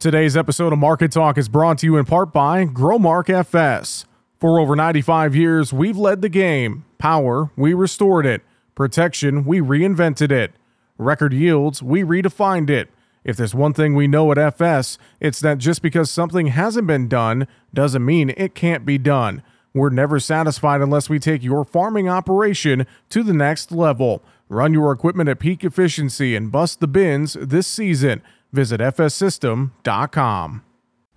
[0.00, 4.04] Today's episode of Market Talk is brought to you in part by Growmark FS.
[4.38, 6.84] For over 95 years, we've led the game.
[6.98, 8.42] Power, we restored it.
[8.76, 10.52] Protection, we reinvented it.
[10.98, 12.90] Record yields, we redefined it.
[13.24, 17.08] If there's one thing we know at FS, it's that just because something hasn't been
[17.08, 19.42] done doesn't mean it can't be done.
[19.74, 24.22] We're never satisfied unless we take your farming operation to the next level.
[24.48, 28.22] Run your equipment at peak efficiency and bust the bins this season.
[28.52, 30.62] Visit fssystem.com.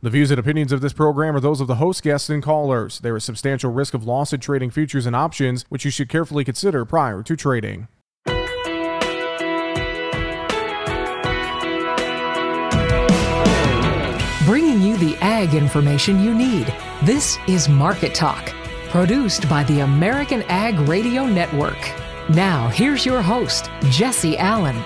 [0.04, 3.00] The views and opinions of this program are those of the host, guests, and callers.
[3.00, 6.44] There is substantial risk of loss in trading futures and options, which you should carefully
[6.44, 7.88] consider prior to trading.
[14.46, 16.74] Bringing you the ag information you need.
[17.04, 18.52] This is Market Talk,
[18.90, 21.78] produced by the American Ag Radio Network.
[22.28, 24.84] Now, here's your host, Jesse Allen.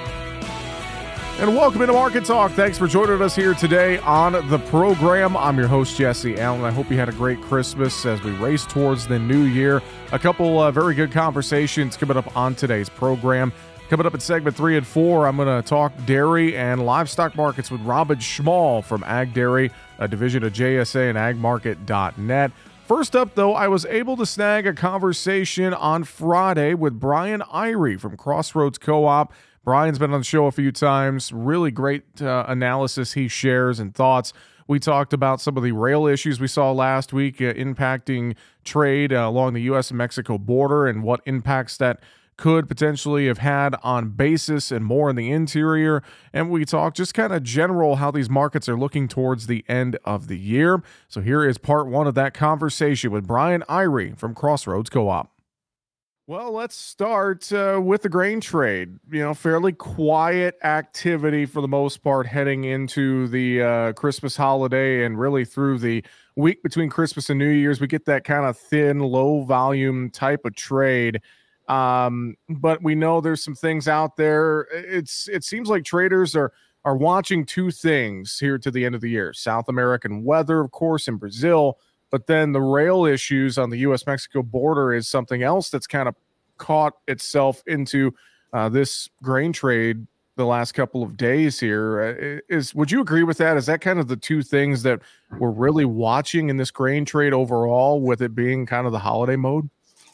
[1.38, 2.54] And welcome into Market Talk.
[2.54, 5.36] Thanks for joining us here today on the program.
[5.36, 6.64] I'm your host, Jesse Allen.
[6.64, 9.82] I hope you had a great Christmas as we race towards the new year.
[10.14, 13.52] A couple uh, very good conversations coming up on today's program.
[13.90, 17.70] Coming up in segment three and four, I'm going to talk dairy and livestock markets
[17.70, 22.52] with Robin Schmahl from AgDairy, a division of JSA and agmarket.net.
[22.88, 28.00] First up, though, I was able to snag a conversation on Friday with Bryan Irey
[28.00, 29.34] from Crossroads Co op.
[29.66, 31.34] Bryan's been on the show a few times.
[31.34, 34.32] Really great uh, analysis he shares and thoughts.
[34.68, 39.12] We talked about some of the rail issues we saw last week uh, impacting trade
[39.12, 39.90] uh, along the U.S.
[39.90, 42.00] and Mexico border and what impacts that
[42.38, 46.04] could potentially have had on basis and more in the interior.
[46.32, 49.98] And we talked just kind of general how these markets are looking towards the end
[50.06, 50.84] of the year.
[51.08, 55.35] So here is part one of that conversation with Bryan Irey from Crossroads Co op.
[56.28, 58.98] Well, let's start uh, with the grain trade.
[59.12, 65.06] You know, fairly quiet activity for the most part heading into the uh, Christmas holiday
[65.06, 66.04] and really through the
[66.36, 67.80] week between Christmas and New Year's.
[67.80, 71.22] We get that kind of thin, low volume type of trade.
[71.68, 74.62] Um, but we know there's some things out there.
[74.72, 76.52] It's it seems like traders are
[76.86, 80.72] are watching two things here to the end of the year: South American weather, of
[80.72, 81.78] course, in Brazil
[82.16, 84.08] but then the rail issues on the U.S.
[84.08, 86.16] Mexico border is something else that's kind of
[86.58, 88.14] caught itself into
[88.54, 92.42] uh, this grain trade the last couple of days here.
[92.50, 93.58] Uh, would you agree with that?
[93.58, 95.02] Is that kind of the two things that
[95.40, 99.36] we're really watching in this grain trade overall, with it being kind of the holiday
[99.36, 99.70] mode?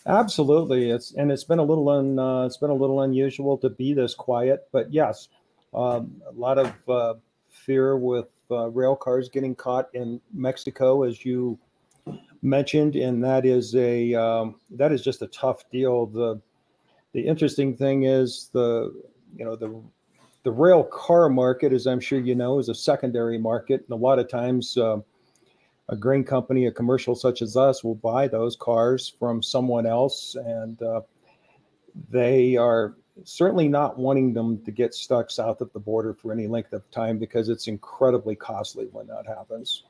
[0.07, 3.69] Absolutely, it's and it's been a little un, uh, it's been a little unusual to
[3.69, 5.27] be this quiet, but yes,
[5.75, 7.13] um, a lot of uh,
[7.47, 11.59] fear with uh, rail cars getting caught in Mexico, as you
[12.41, 16.05] mentioned, and that is a um, that is just a tough deal.
[16.07, 16.41] The
[17.13, 18.93] the interesting thing is the
[19.35, 19.81] you know the
[20.43, 24.01] the rail car market, as I'm sure you know, is a secondary market, and a
[24.01, 24.77] lot of times.
[24.77, 24.99] Uh,
[25.89, 30.35] a grain company, a commercial such as us, will buy those cars from someone else,
[30.35, 31.01] and uh,
[32.09, 36.47] they are certainly not wanting them to get stuck south of the border for any
[36.47, 39.83] length of time because it's incredibly costly when that happens.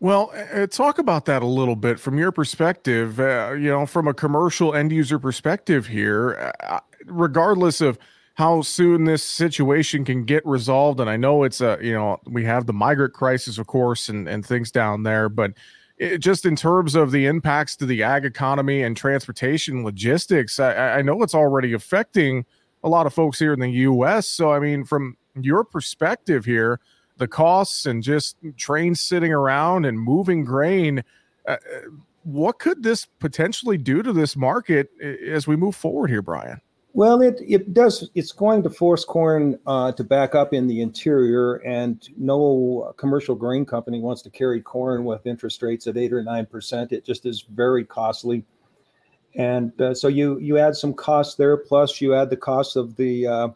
[0.00, 3.18] Well, uh, talk about that a little bit from your perspective.
[3.18, 7.98] Uh, you know, from a commercial end user perspective here, uh, regardless of
[8.34, 11.00] how soon this situation can get resolved.
[11.00, 14.28] And I know it's a, you know, we have the migrant crisis, of course, and,
[14.28, 15.54] and things down there, but
[15.96, 20.98] it, just in terms of the impacts to the ag economy and transportation logistics, I,
[20.98, 22.46] I know it's already affecting
[22.84, 24.28] a lot of folks here in the U.S.
[24.28, 26.78] So, I mean, from your perspective here,
[27.18, 31.04] the costs and just trains sitting around and moving grain.
[31.46, 31.56] Uh,
[32.24, 36.60] what could this potentially do to this market as we move forward here, Bryan?
[36.94, 38.10] Well, it, it does.
[38.14, 43.34] It's going to force corn uh, to back up in the interior, and no commercial
[43.34, 46.92] grain company wants to carry corn with interest rates at eight or nine percent.
[46.92, 48.44] It just is very costly,
[49.36, 51.56] and uh, so you you add some costs there.
[51.56, 53.48] Plus, you add the cost of the uh,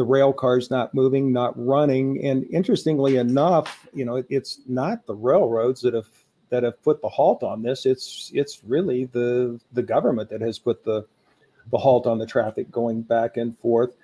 [0.00, 2.24] the rail cars not moving, not running.
[2.24, 6.08] And interestingly enough, you know, it's not the railroads that have
[6.48, 7.84] that have put the halt on this.
[7.84, 11.04] It's it's really the the government that has put the
[11.70, 13.94] the halt on the traffic going back and forth.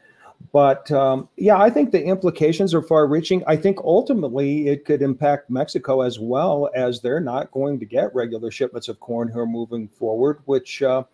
[0.53, 3.43] But um, yeah, I think the implications are far reaching.
[3.47, 8.15] I think ultimately it could impact Mexico as well as they're not going to get
[8.15, 11.05] regular shipments of corn who are moving forward, which uh,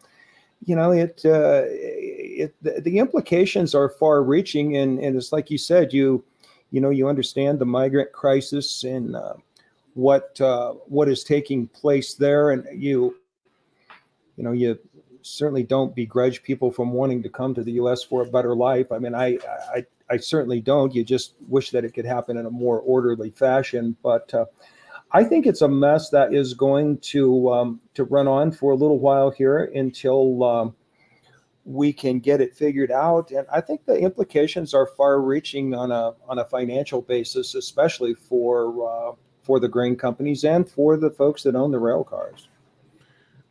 [0.67, 1.63] you know it, uh,
[2.41, 6.25] it the, the, implications are far reaching and and it's like you said you
[6.71, 9.35] you know you understand the migrant crisis and uh,
[9.95, 13.17] what uh, what is taking place there and you
[14.37, 14.79] you know you
[15.23, 18.91] certainly don't begrudge people from wanting to come to the US for a better life
[18.91, 19.39] i mean i
[19.75, 20.95] i I certainly don't.
[20.95, 23.97] You just wish that it could happen in a more orderly fashion.
[24.03, 24.45] But uh,
[25.13, 28.77] I think it's a mess that is going to um, to run on for a
[28.77, 30.75] little while here until um,
[31.65, 33.31] we can get it figured out.
[33.31, 38.89] And I think the implications are far-reaching on a on a financial basis, especially for
[38.89, 39.13] uh,
[39.43, 42.49] for the grain companies and for the folks that own the rail cars.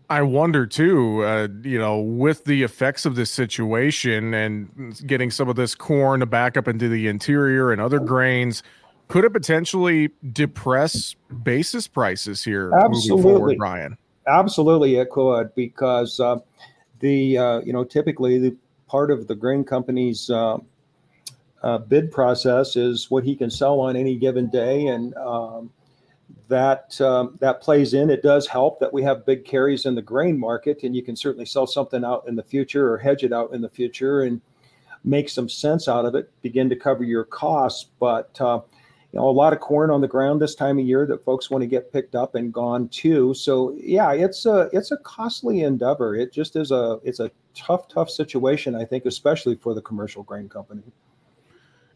[0.10, 5.48] I wonder too, uh, you know, with the effects of this situation and getting some
[5.48, 8.62] of this corn to back up into the interior and other grains,
[9.08, 13.10] could it potentially depress basis prices here Absolutely.
[13.10, 13.98] moving forward, Bryan?
[14.28, 16.40] Absolutely, it could because uh,
[17.02, 18.56] the uh, you know typically the
[18.88, 20.58] part of the grain company's uh,
[21.64, 25.70] uh bid process is what he can sell on any given day, and um,
[26.48, 28.10] that um, that plays in.
[28.10, 31.16] It does help that we have big carries in the grain market, and you can
[31.16, 34.42] certainly sell something out in the future or hedge it out in the future and
[35.04, 36.32] make some sense out of it.
[36.42, 38.62] Begin to cover your costs, but uh,
[39.12, 41.50] you know a lot of corn on the ground this time of year that folks
[41.50, 43.34] want to get picked up and gone too.
[43.34, 46.16] So yeah, it's a it's a costly endeavor.
[46.16, 48.76] It just is a it's a tough tough situation.
[48.76, 50.84] I think, especially for the commercial grain company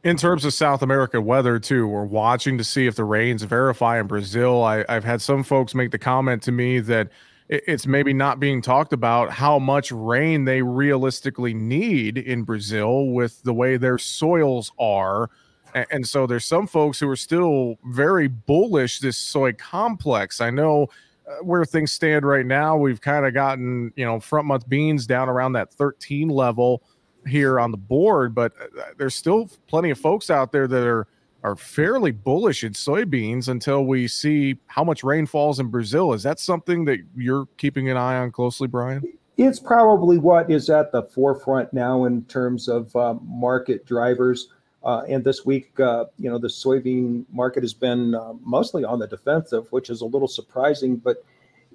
[0.05, 3.99] in terms of South America weather too, we're watching to see if the rains verify
[3.99, 4.63] in Brazil.
[4.63, 7.09] I, have had some folks make the comment to me that
[7.49, 13.41] it's maybe not being talked about how much rain they realistically need in Brazil with
[13.41, 15.31] the way their soils are.
[15.75, 20.41] And, and so there's some folks who are still very bullish this soy complex.
[20.41, 20.87] I know
[21.27, 25.05] uh, where things stand right now, we've kind of gotten, you know, front month beans
[25.05, 26.81] down around that 13 level
[27.27, 31.07] here on the board, but uh, there's still plenty of folks out there that are
[31.43, 36.11] are fairly bullish in soybeans until we see how much rain falls in Brazil.
[36.11, 39.03] Is that something that you're keeping an eye on closely, Bryan?
[39.37, 44.47] It's probably what is at the forefront now in terms of uh, market drivers.
[44.85, 48.99] Uh, and this week, uh, you know, the soybean market has been uh, mostly on
[48.99, 50.95] the defensive, which is a little surprising.
[50.95, 51.25] But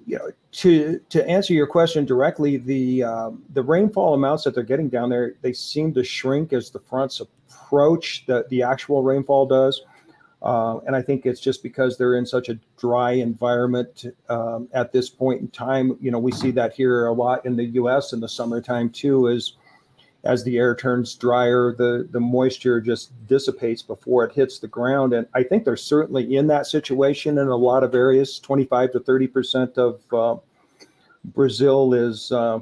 [0.07, 4.63] you know, to to answer your question directly, the um, the rainfall amounts that they're
[4.63, 8.25] getting down there, they seem to shrink as the fronts approach.
[8.27, 9.83] The the actual rainfall does,
[10.41, 14.93] uh, and I think it's just because they're in such a dry environment um, at
[14.93, 15.97] this point in time.
[15.99, 18.13] You know, we see that here a lot in the U.S.
[18.13, 19.27] in the summertime too.
[19.27, 19.57] Is
[20.23, 25.13] as the air turns drier, the, the moisture just dissipates before it hits the ground.
[25.13, 28.39] And I think they're certainly in that situation in a lot of areas.
[28.39, 30.39] 25 to 30% of uh,
[31.25, 32.59] Brazil is uh,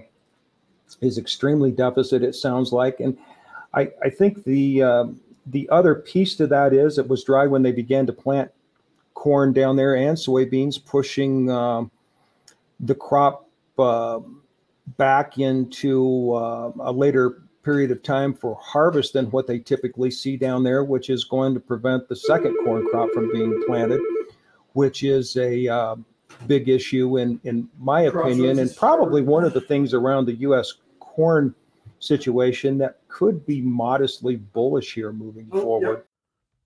[1.01, 3.00] is extremely deficit, it sounds like.
[3.00, 3.17] And
[3.73, 5.05] I, I think the uh,
[5.47, 8.51] the other piece to that is it was dry when they began to plant
[9.13, 11.91] corn down there and soybeans, pushing um,
[12.79, 13.47] the crop
[13.77, 14.19] uh,
[14.97, 20.36] back into uh, a later period of time for harvest than what they typically see
[20.36, 24.01] down there, which is going to prevent the second corn crop from being planted,
[24.74, 25.95] which is a uh,
[26.48, 30.74] big issue in in my opinion, and probably one of the things around the U.S.
[31.00, 31.54] corn
[32.00, 36.06] situation that could be modestly bullish here moving forward.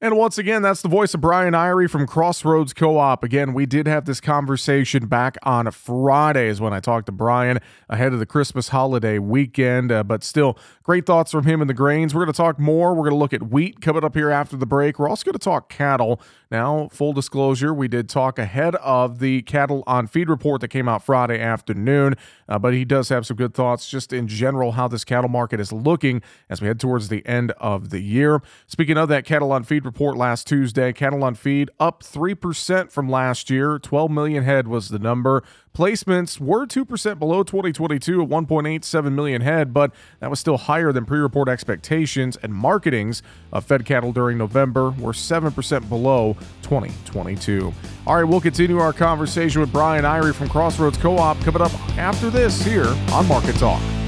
[0.03, 3.23] And once again, that's the voice of Bryan Irey from Crossroads Co op.
[3.23, 8.11] Again, we did have this conversation back on Fridays when I talked to Bryan ahead
[8.11, 9.93] of the Christmas holiday weekend.
[9.93, 12.13] Uh, but still, great thoughts from him and the grains.
[12.13, 12.93] We're going to talk more.
[12.93, 14.99] We're going to look at wheat coming up here after the break.
[14.99, 16.19] We're also going to talk cattle.
[16.51, 20.89] Now, full disclosure, we did talk ahead of the cattle on feed report that came
[20.89, 22.15] out Friday afternoon.
[22.49, 25.61] Uh, but he does have some good thoughts just in general how this cattle market
[25.61, 28.41] is looking as we head towards the end of the year.
[28.67, 30.91] Speaking of that cattle on feed report, report last Tuesday.
[30.91, 33.77] Cattle on feed up 3% from last year.
[33.77, 35.43] 12 million head was the number.
[35.71, 41.05] Placements were 2% below 2022 at 1.87 million head, but that was still higher than
[41.05, 42.39] pre report expectations.
[42.41, 43.21] And marketings
[43.51, 47.71] of fed cattle during November were 7% below 2022.
[48.07, 51.71] All right, we'll continue our conversation with Bryan Irey from Crossroads Co op coming up
[51.99, 54.02] after this here on Market Talk.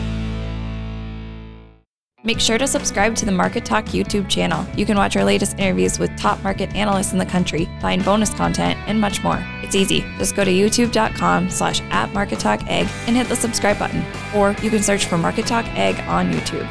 [2.25, 4.65] Make sure to subscribe to the Market Talk YouTube channel.
[4.75, 8.33] You can watch our latest interviews with top market analysts in the country, find bonus
[8.33, 9.37] content, and much more.
[9.61, 10.01] It's easy.
[10.17, 14.03] Just go to youtube.com slash at Market Talk Ag and hit the subscribe button.
[14.35, 16.67] Or you can search for Market Talk Ag on YouTube.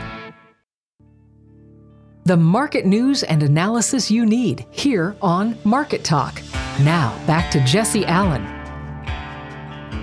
[2.25, 6.43] The market news and analysis you need here on Market Talk.
[6.81, 8.54] Now, back to Jesse Allen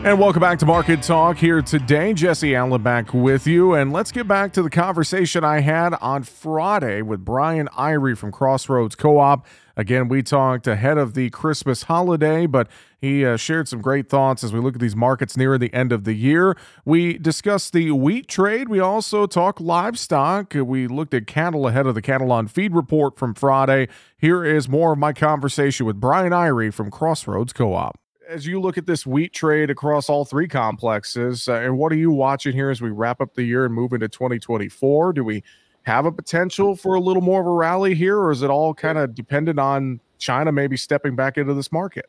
[0.04, 2.12] and welcome back to Market Talk here today.
[2.14, 3.76] Jesse Allen back with you.
[3.76, 8.32] And let's get back to the conversation I had on Friday with Bryan Irey from
[8.32, 9.46] Crossroads Co op.
[9.78, 12.68] Again, we talked ahead of the Christmas holiday, but
[13.00, 15.92] he uh, shared some great thoughts as we look at these markets near the end
[15.92, 16.58] of the year.
[16.84, 18.70] We discussed the wheat trade.
[18.70, 20.56] We also talked livestock.
[20.56, 23.88] We looked at cattle ahead of the cattle on feed report from Friday.
[24.18, 28.01] Here is more of my conversation with Bryan Irey from Crossroads Co op
[28.32, 31.98] as you look at this wheat trade across all three complexes, uh, and what are
[31.98, 35.14] you watching here as we wrap up the year and move into 2024?
[35.14, 35.44] Do we
[35.84, 38.74] have a potential for a little more of a rally here, or is it all
[38.74, 42.06] kind of dependent on China maybe stepping back into this market?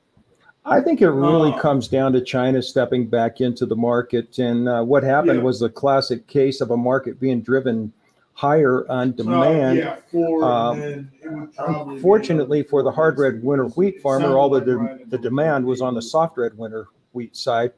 [0.65, 4.39] I think it really uh, comes down to China stepping back into the market.
[4.39, 5.45] And uh, what happened yeah.
[5.45, 7.93] was a classic case of a market being driven
[8.47, 9.79] higher on demand.
[10.43, 11.09] Um,
[11.59, 15.95] unfortunately, for the hard red winter wheat farmer, all the, de- the demand was on
[15.95, 17.73] the soft red winter wheat side.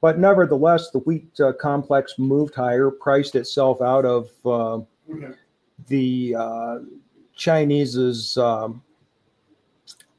[0.00, 4.80] But nevertheless, the wheat uh, complex moved higher, priced itself out of uh,
[5.88, 6.78] the uh,
[7.36, 8.82] Chinese's um,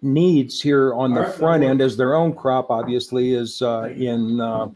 [0.03, 4.67] needs here on the front end, as their own crop obviously is uh, in uh,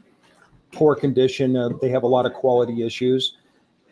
[0.71, 1.55] poor condition.
[1.55, 3.37] Uh, they have a lot of quality issues,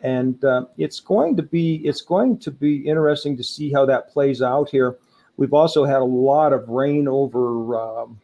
[0.02, 4.10] and uh, it's going to be it's going to be interesting to see how that
[4.10, 4.98] plays out here.
[5.36, 7.76] We've also had a lot of rain over.
[7.80, 8.20] Um,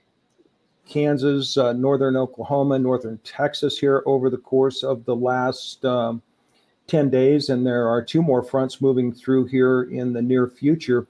[0.88, 6.22] Kansas, uh, northern Oklahoma, northern Texas here over the course of the last um,
[6.86, 11.06] 10 days, and there are two more fronts moving through here in the near future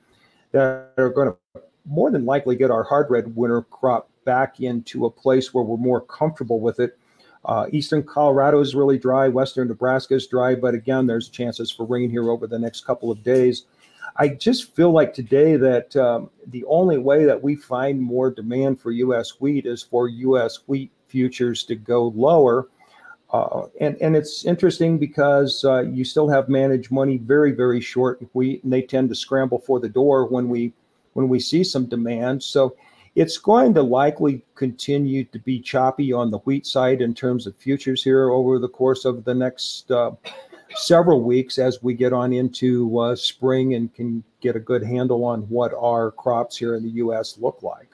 [0.51, 5.07] that are going to more than likely get our hard red winter crop back into
[5.07, 6.99] a place where we're more comfortable with it.
[7.45, 11.87] Uh, eastern Colorado is really dry, western Nebraska is dry, but again, there's chances for
[11.87, 13.65] rain here over the next couple of days.
[14.17, 18.81] I just feel like today that um, the only way that we find more demand
[18.81, 19.41] for U.S.
[19.41, 20.61] wheat is for U.S.
[20.67, 22.69] wheat futures to go lower
[23.31, 28.23] uh, and and it's interesting because uh, you still have managed money very very short
[28.33, 30.73] wheat, and they tend to scramble for the door when we
[31.13, 32.43] when we see some demand.
[32.43, 32.75] So
[33.19, 37.57] it's going to likely continue to be choppy on the wheat side in terms of
[37.57, 40.13] futures here over the course of the next uh,
[40.77, 45.25] several weeks as we get on into uh, spring and can get a good handle
[45.25, 47.37] on what our crops here in the U.S.
[47.39, 47.89] look like.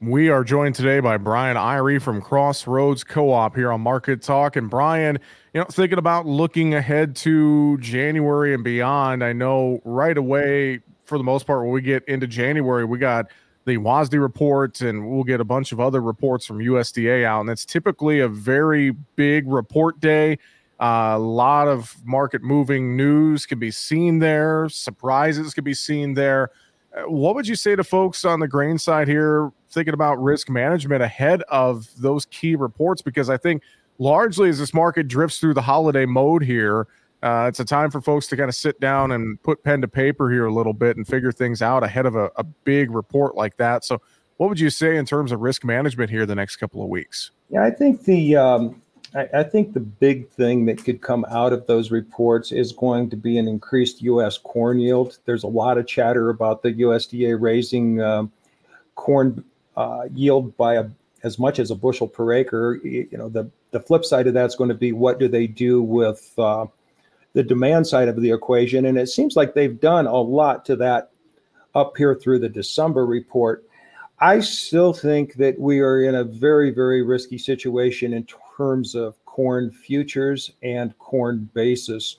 [0.00, 4.56] We are joined today by Bryan Irey from Crossroads Co-op here on Market Talk.
[4.56, 5.20] And Bryan,
[5.54, 11.18] you know, thinking about looking ahead to January and beyond, I know right away, for
[11.18, 13.30] the most part, when we get into January, we got
[13.64, 17.40] the WASDE report and we'll get a bunch of other reports from USDA out.
[17.42, 20.38] And it's typically a very big report day.
[20.80, 26.14] Uh, a lot of market moving news can be seen there, surprises can be seen
[26.14, 26.50] there.
[26.94, 30.50] Uh, what would you say to folks on the grain side here thinking about risk
[30.50, 33.02] management ahead of those key reports?
[33.02, 33.62] Because I think
[33.98, 36.86] largely as this market drifts through the holiday mode here,
[37.24, 39.88] uh, it's a time for folks to kind of sit down and put pen to
[39.88, 43.34] paper here a little bit and figure things out ahead of a, a big report
[43.34, 43.82] like that.
[43.82, 44.02] So,
[44.36, 47.30] what would you say in terms of risk management here the next couple of weeks?
[47.48, 48.82] Yeah, I think the um,
[49.14, 53.08] I, I, think the big thing that could come out of those reports is going
[53.08, 54.36] to be an increased U.S.
[54.36, 55.18] corn yield.
[55.24, 58.30] There's a lot of chatter about the USDA raising um,
[58.96, 59.42] corn
[59.78, 60.86] uh, yield by a,
[61.22, 62.80] as much as a bushel per acre.
[62.84, 65.80] You know, the the flip side of that's going to be what do they do
[65.80, 66.66] with uh,
[67.34, 68.86] the demand side of the equation?
[68.86, 71.10] And it seems like they've done a lot to that
[71.74, 73.64] up here through the December report.
[74.20, 78.26] I still think that we are in a very, very risky situation in
[78.56, 82.16] terms of corn futures and corn basis.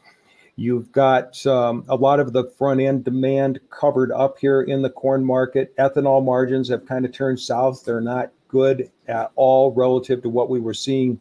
[0.58, 4.90] You've got um, a lot of the front end demand covered up here in the
[4.90, 5.76] corn market.
[5.78, 7.84] Ethanol margins have kind of turned south.
[7.84, 11.20] They're not good at all relative to what we were seeing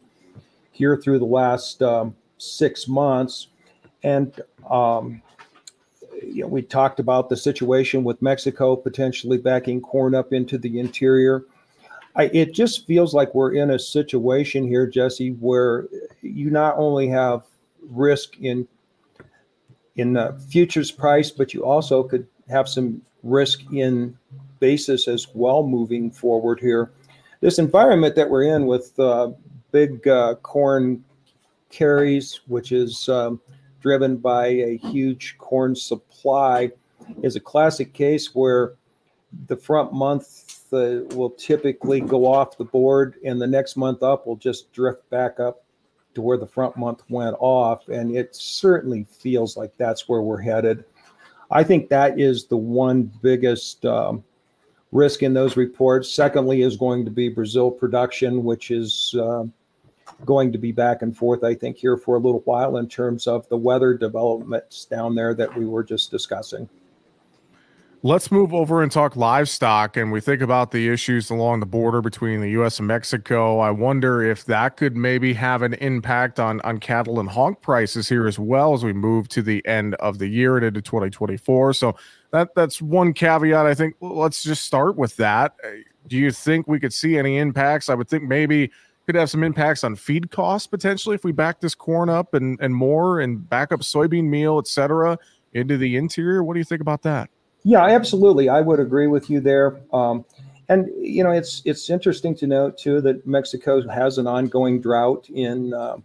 [0.71, 3.47] here through the last um, six months.
[4.05, 5.23] And um,
[6.21, 10.79] you know, we talked about the situation with Mexico potentially backing corn up into the
[10.79, 11.43] interior.
[12.15, 15.87] I, it just feels like we're in a situation here, Jesse, where
[16.21, 17.45] you not only have
[17.89, 18.67] risk in
[19.95, 24.15] in the futures price, but you also could have some risk in
[24.59, 26.91] basis as well moving forward here.
[27.41, 29.31] This environment that we're in with uh,
[29.71, 31.03] big uh, corn
[31.69, 33.41] carries, which is um,
[33.85, 36.71] driven by a huge corn supply,
[37.21, 38.73] is a classic case where
[39.45, 44.25] the front month uh, will typically go off the board and the next month up
[44.25, 45.63] will just drift back up
[46.15, 47.87] to where the front month went off.
[47.87, 50.83] And it certainly feels like that's where we're headed.
[51.51, 54.23] I think that is the one biggest um,
[54.91, 56.11] risk in those reports.
[56.11, 59.43] Secondly, is going to be Brazil production, which is uh,
[60.25, 63.27] going to be back and forth, I think, here for a little while in terms
[63.27, 66.69] of the weather developments down there that we were just discussing.
[68.05, 69.97] Let's move over and talk livestock.
[69.97, 72.77] And we think about the issues along the border between the U.S.
[72.77, 73.57] and Mexico.
[73.57, 78.07] I wonder if that could maybe have an impact on, on cattle and hog prices
[78.07, 81.73] here as well as we move to the end of the year and into 2024.
[81.73, 81.95] So
[82.29, 83.65] that that's one caveat.
[83.65, 85.55] I think let's just start with that.
[86.07, 87.89] Do you think we could see any impacts?
[87.89, 88.71] I would think maybe
[89.05, 92.59] could have some impacts on feed costs potentially if we back this corn up and,
[92.61, 95.17] and more and back up soybean meal, et cetera,
[95.53, 96.43] into the interior.
[96.43, 97.29] What do you think about that?
[97.63, 98.49] Yeah, absolutely.
[98.49, 99.79] I would agree with you there.
[99.91, 100.25] Um,
[100.69, 105.29] and you know, it's it's interesting to note too that Mexico has an ongoing drought
[105.29, 105.97] in uh,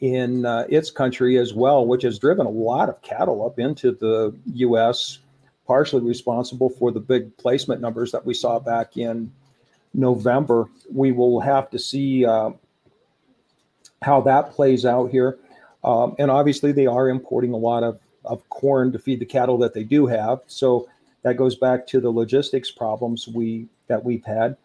[0.00, 3.92] in uh, its country as well, which has driven a lot of cattle up into
[3.92, 5.18] the U.S.
[5.66, 9.30] Partially responsible for the big placement numbers that we saw back in
[9.98, 10.68] November.
[10.90, 12.50] We will have to see uh,
[14.00, 15.38] how that plays out here.
[15.84, 19.58] Um, and obviously, they are importing a lot of of corn to feed the cattle
[19.58, 20.40] that they do have.
[20.46, 20.88] So
[21.22, 24.56] that goes back to the logistics problems we that we've had.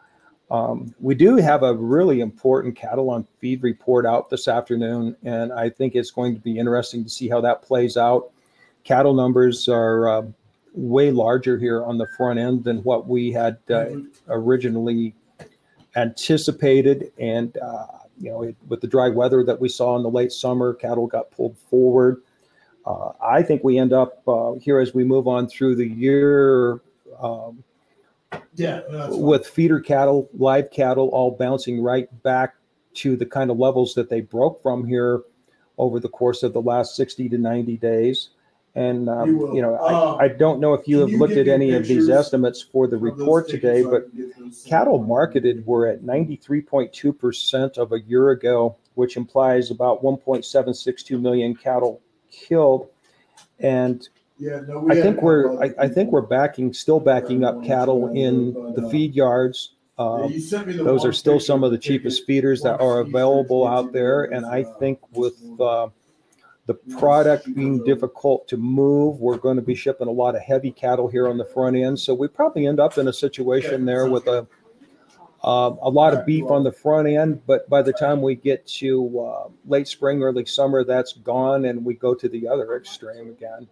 [0.51, 5.51] Um, we do have a really important cattle on feed report out this afternoon, and
[5.51, 8.31] I think it's going to be interesting to see how that plays out.
[8.83, 10.23] Cattle numbers are uh,
[10.73, 13.85] way larger here on the front end than what we had uh,
[14.27, 15.15] originally
[15.95, 17.85] anticipated, and uh,
[18.19, 21.07] you know, it, with the dry weather that we saw in the late summer, cattle
[21.07, 22.21] got pulled forward.
[22.85, 26.81] Uh, I think we end up uh, here as we move on through the year
[27.19, 27.63] um,
[28.55, 28.81] Yeah.
[29.09, 32.55] with feeder cattle, live cattle, all bouncing right back
[32.95, 35.21] to the kind of levels that they broke from here
[35.77, 38.29] over the course of the last 60 to 90 days.
[38.75, 39.55] And, um, You will.
[39.55, 41.51] you know, Um, I, I don't know if you can have you looked at me
[41.51, 44.97] any of these pictures estimates for the report today, but can get those sent cattle
[45.03, 52.01] marketed were at 93.2% of a year ago, which implies about 1.762 million cattle
[52.31, 52.89] killed.
[53.59, 54.07] And
[54.39, 56.99] Yeah, no, we I had think one we're, other I, I think we're backing, still
[56.99, 59.73] backing up cattle in the feed yards.
[59.99, 62.63] Yeah, Um, you sent me the those one are still some of the cheapest feeders
[62.63, 64.23] that are available out there.
[64.23, 65.89] And I uh, think with, uh,
[66.65, 70.71] the product being difficult to move, we're going to be shipping a lot of heavy
[70.71, 71.99] cattle here on the front end.
[71.99, 74.47] So we probably end up in a situation there with a,
[75.43, 78.65] uh, a lot of beef on the front end, but by the time we get
[78.67, 83.29] to, uh, late spring, early summer, that's gone and we go to the other extreme
[83.29, 83.67] again.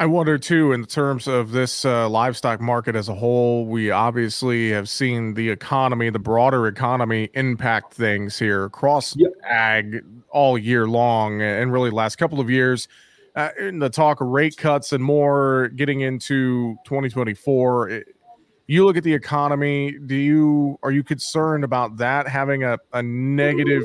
[0.00, 4.70] I wonder too, in terms of this uh, livestock market as a whole, we obviously
[4.70, 9.32] have seen the economy, the broader economy, impact things here across Yep.
[9.44, 12.88] ag all year long, and really last couple of years.
[13.36, 17.90] Uh, in the talk of rate cuts and more, getting into 2024.
[17.90, 18.08] it-
[18.68, 19.98] you look at the economy.
[20.06, 23.82] Do you are you concerned about that having a, a negative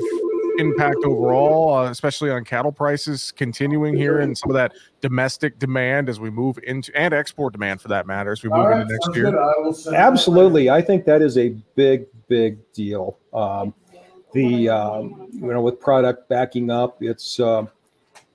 [0.58, 6.08] impact overall, uh, especially on cattle prices continuing here and some of that domestic demand
[6.08, 8.80] as we move into and export demand for that matter as we move All right,
[8.82, 9.28] into next year.
[9.28, 10.70] I will send that Absolutely.
[10.70, 13.18] I think that is a big, big deal.
[13.32, 13.74] Um,
[14.32, 17.68] the, um, you know, with product backing up, it's, um,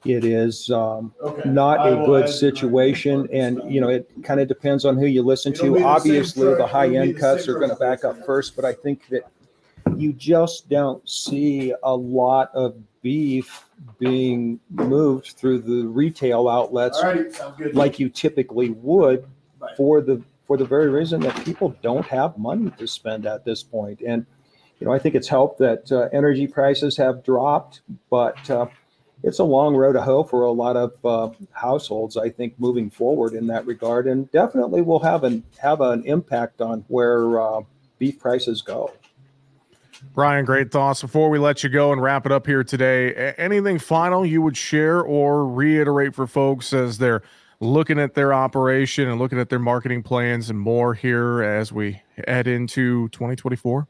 [0.04, 1.14] it is, um.
[1.22, 1.48] Okay.
[1.48, 3.30] not I a will good add to my situation.
[3.32, 3.72] And, stuff.
[3.72, 5.74] you know, it kind of depends on who you listen It'll to.
[5.74, 8.74] be the Obviously, the high end cuts are going to back up first, but I
[8.74, 9.24] think that
[10.02, 13.66] you just don't see a lot of beef
[14.00, 17.76] being moved through the retail outlets All right, sounds good.
[17.76, 19.26] like you typically would
[19.60, 19.78] Right.
[19.78, 23.62] for the for the very reason that people don't have money to spend at this
[23.62, 24.00] point.
[24.00, 24.26] point and
[24.80, 28.66] you know i think it's helped that uh, energy prices have dropped but uh,
[29.24, 32.90] it's a long road to hoe for a lot of uh, households i think moving
[32.90, 37.62] forward in that regard and definitely will have an have an impact on where uh,
[38.00, 38.92] beef prices go
[40.14, 41.02] Bryan, great thoughts.
[41.02, 44.58] Before we let you go and wrap it up here today, anything final you would
[44.58, 47.22] share or reiterate for folks as they're
[47.62, 52.02] looking at their operation and looking at their marketing plans and more here as we
[52.28, 53.88] head into 2024?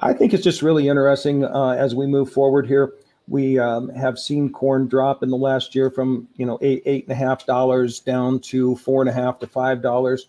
[0.00, 2.92] I think it's just really interesting uh, as we move forward here.
[3.28, 7.04] We um, have seen corn drop in the last year from you know eight eight
[7.04, 10.26] and a half dollars down to four and a half to five dollars.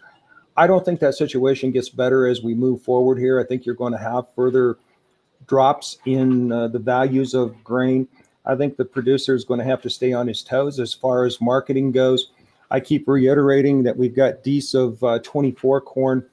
[0.55, 3.39] I don't think that situation gets better as we move forward here.
[3.39, 4.77] I think you're going to have further
[5.47, 8.07] drops in uh, the values of grain.
[8.45, 11.25] I think the producer is going to have to stay on his toes as far
[11.25, 12.31] as marketing goes.
[12.71, 16.25] I keep reiterating that we've got Dees of uh, 24 corn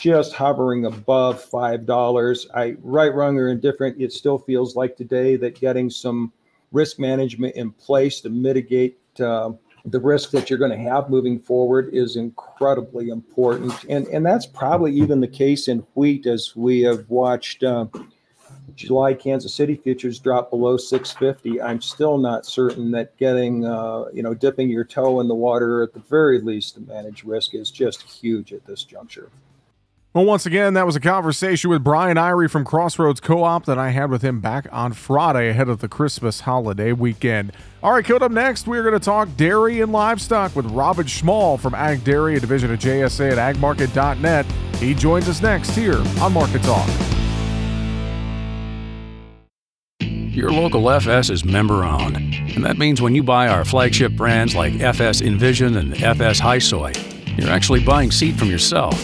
[0.00, 2.46] just hovering above five dollars.
[2.54, 4.00] I right, wrong, or indifferent.
[4.00, 6.32] It still feels like today that getting some
[6.72, 9.52] risk management in place to mitigate uh,
[9.84, 14.46] the risk that you're going to have moving forward is incredibly important, and and that's
[14.46, 17.62] probably even the case in wheat as we have watched.
[17.62, 17.86] Uh,
[18.86, 24.22] July Kansas City futures dropped below 650, I'm still not certain that getting, uh, you
[24.22, 27.70] know, dipping your toe in the water at the very least to manage risk is
[27.70, 29.30] just huge at this juncture.
[30.12, 33.78] Well, once again, that was a conversation with Bryan Irey from Crossroads Co op that
[33.78, 37.52] I had with him back on Friday ahead of the Christmas holiday weekend.
[37.80, 41.60] All right, coming up next, we're going to talk dairy and livestock with Robin Schmahl
[41.60, 44.46] from AgDairy, a division of JSA at agmarket.net.
[44.78, 47.19] He joins us next here on Market Talk.
[50.32, 54.54] Your local FS is member owned, and that means when you buy our flagship brands
[54.54, 56.92] like FS Envision and FS High Soy,
[57.36, 58.94] you're actually buying seed from yourself.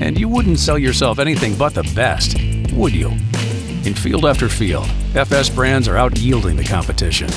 [0.00, 2.36] And you wouldn't sell yourself anything but the best,
[2.72, 3.10] would you?
[3.84, 7.28] In field after field, FS brands are out yielding the competition.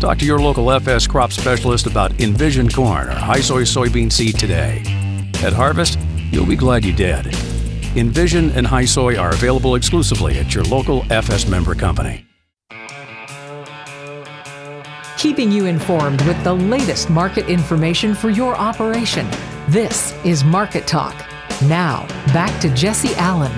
[0.00, 4.40] Talk to your local FS crop specialist about Envision corn or high soy soybean seed
[4.40, 4.82] today.
[5.44, 6.00] At harvest,
[6.32, 7.26] you'll be glad you did.
[7.96, 12.26] Envision and high soy are available exclusively at your local FS member company.
[15.22, 19.24] Keeping you informed with the latest market information for your operation.
[19.68, 21.14] This is Market Talk.
[21.68, 23.52] Now, back to Jesse Allen.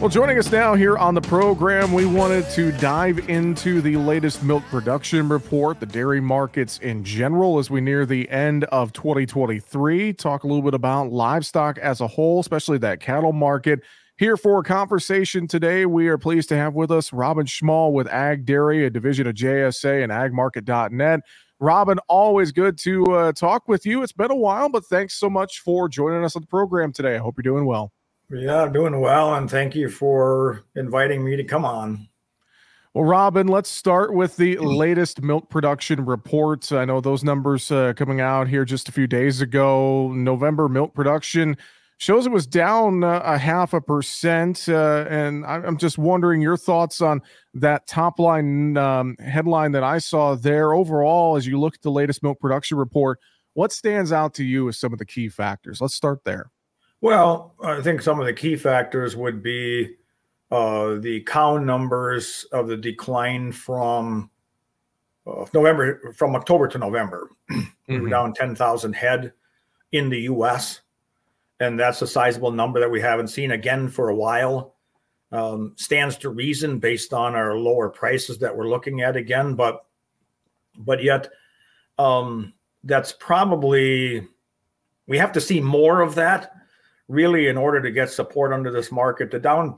[0.00, 4.42] Well, joining us now here on the program, we wanted to dive into the latest
[4.42, 10.14] milk production report, the dairy markets in general, as we near the end of 2023.
[10.14, 13.82] Talk a little bit about livestock as a whole, especially that cattle market.
[14.22, 18.06] Here for a conversation today, we are pleased to have with us Robin Schmahl with
[18.06, 21.22] AgDairy, a division of JSA and agmarket.net.
[21.58, 24.04] Robin, always good to uh, talk with you.
[24.04, 27.16] It's been a while, but thanks so much for joining us on the program today.
[27.16, 27.90] I hope you're doing well.
[28.30, 32.06] Yeah, doing well, and thank you for inviting me to come on.
[32.94, 36.70] Well, Robin, let's start with the latest milk production reports.
[36.70, 40.12] I know those numbers uh, coming out here just a few days ago.
[40.12, 41.56] November milk production
[42.02, 44.68] shows it was down uh, a half a percent.
[44.68, 47.22] Uh, and I'm just wondering your thoughts on
[47.54, 50.74] that top line um, headline that I saw there.
[50.74, 53.20] Overall, as you look at the latest milk production report,
[53.52, 55.80] what stands out to you as some of the key factors?
[55.80, 56.50] Let's start there.
[57.00, 59.94] Well, I think some of the key factors would be
[60.50, 64.28] uh, the cow numbers of the decline from
[65.24, 67.30] uh, November, from October to November.
[67.48, 67.62] mm-hmm.
[67.88, 69.32] we were down 10,000 head
[69.92, 70.80] in the U.S
[71.62, 74.74] and that's a sizable number that we haven't seen again for a while.
[75.30, 79.86] Um, stands to reason based on our lower prices that we're looking at again, but
[80.76, 81.30] but yet
[81.98, 82.52] um,
[82.84, 84.26] that's probably
[85.06, 86.52] we have to see more of that
[87.08, 89.30] really in order to get support under this market.
[89.30, 89.76] The down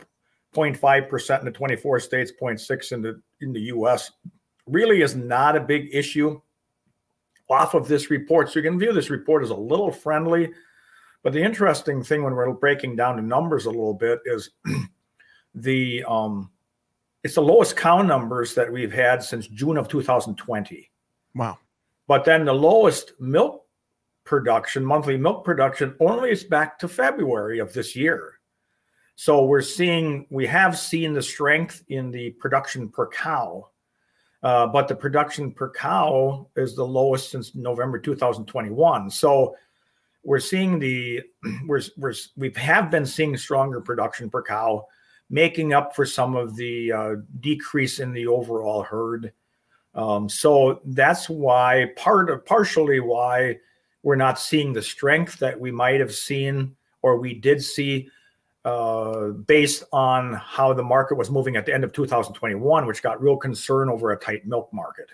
[0.56, 4.10] 0.5 percent in the 24 states, 0.6 in the in the U.S.
[4.66, 6.40] really is not a big issue
[7.48, 8.50] off of this report.
[8.50, 10.50] So you can view this report as a little friendly
[11.24, 14.50] but the interesting thing when we're breaking down the numbers a little bit is
[15.54, 16.50] the um,
[17.24, 20.90] it's the lowest cow numbers that we've had since June of 2020.
[21.34, 21.58] Wow.
[22.06, 23.64] But then the lowest milk
[24.24, 28.34] production, monthly milk production, only is back to February of this year.
[29.16, 33.70] So we're seeing, we have seen the strength in the production per cow,
[34.42, 39.08] uh, but the production per cow is the lowest since November 2021.
[39.08, 39.56] So
[40.24, 41.22] we're seeing the
[41.66, 44.86] we're, we're we have been seeing stronger production per cow
[45.30, 49.32] making up for some of the uh, decrease in the overall herd.
[49.94, 53.58] Um, so that's why part of partially why
[54.02, 58.08] we're not seeing the strength that we might have seen or we did see
[58.64, 63.22] uh, based on how the market was moving at the end of 2021 which got
[63.22, 65.10] real concern over a tight milk market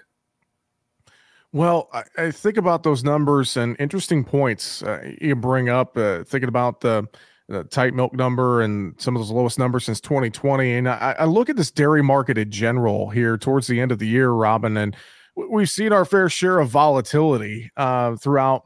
[1.53, 5.97] well, I, I, think about those numbers and interesting points uh, you bring up.
[5.97, 7.09] Uh, thinking about the,
[7.49, 11.25] the, tight milk number and some of those lowest numbers since 2020, and I, I,
[11.25, 14.77] look at this dairy market in general here towards the end of the year, Robin,
[14.77, 14.97] and
[15.35, 18.65] we've seen our fair share of volatility uh, throughout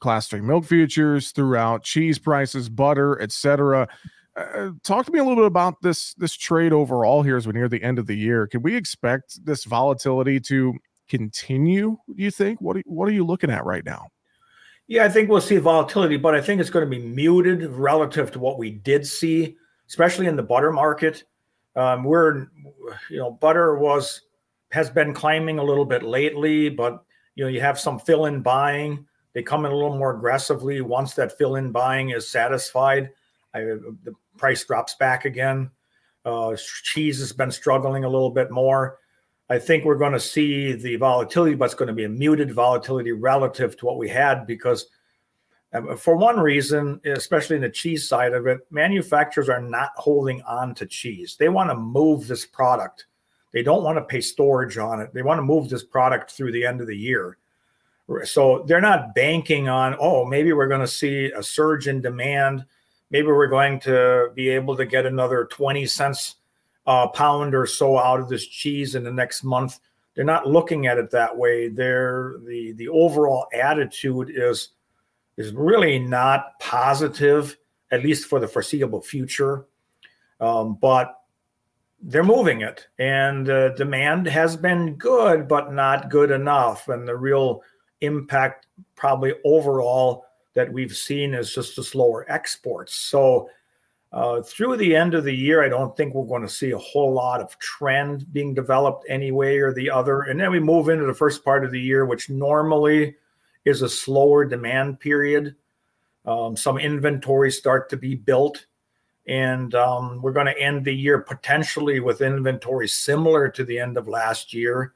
[0.00, 3.88] class three milk futures, throughout cheese prices, butter, etc.
[4.36, 7.54] Uh, talk to me a little bit about this this trade overall here as we
[7.54, 8.46] near the end of the year.
[8.46, 10.74] Can we expect this volatility to
[11.08, 11.96] continue?
[12.06, 12.60] Do you think?
[12.60, 14.08] What are, what are you looking at right now?
[14.88, 18.30] Yeah, I think we'll see volatility, but I think it's going to be muted relative
[18.32, 19.56] to what we did see,
[19.88, 21.24] especially in the butter market.
[21.74, 22.46] Um, we're,
[23.10, 24.22] you know, butter was
[24.70, 29.06] has been climbing a little bit lately, but you know, you have some fill-in buying.
[29.32, 33.10] They come in a little more aggressively once that fill-in buying is satisfied.
[33.54, 35.70] I, the price drops back again.
[36.24, 38.98] Uh, cheese has been struggling a little bit more.
[39.48, 42.52] I think we're going to see the volatility, but it's going to be a muted
[42.52, 44.86] volatility relative to what we had because
[45.72, 50.40] Uh, For one reason, especially in the cheese side of it, manufacturers are not holding
[50.42, 51.36] on to cheese.
[51.38, 53.06] They want to move this product.
[53.52, 55.12] They don't want to pay storage on it.
[55.12, 57.38] They want to move this product through the end of the year.
[58.24, 62.64] So they're not banking on, oh, maybe we're going to see a surge in demand.
[63.10, 66.36] Maybe we're going to be able to get another 20 cents
[66.86, 69.80] a pound or so out of this cheese in the next month.
[70.14, 71.68] They're not looking at it that way.
[71.68, 74.70] They're the the overall attitude is
[75.36, 77.56] is really not positive,
[77.90, 79.66] at least for the foreseeable future.
[80.40, 81.14] Um, but
[82.00, 86.88] they're moving it, and uh, demand has been good, but not good enough.
[86.88, 87.62] And the real
[88.00, 92.94] impact, probably overall, that we've seen is just the slower exports.
[92.94, 93.50] So.
[94.12, 96.78] Uh, through the end of the year, I don't think we're going to see a
[96.78, 100.22] whole lot of trend being developed any way or the other.
[100.22, 103.16] And then we move into the first part of the year, which normally
[103.64, 105.56] is a slower demand period.
[106.24, 108.66] Um, some inventories start to be built,
[109.28, 113.96] and um, we're going to end the year potentially with inventory similar to the end
[113.96, 114.94] of last year.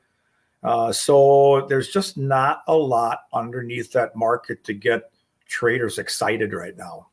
[0.63, 5.11] Uh, so there's just not a lot underneath that market to get
[5.47, 7.10] traders excited right now.